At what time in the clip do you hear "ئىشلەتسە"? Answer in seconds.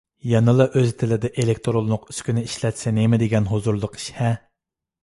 2.49-2.97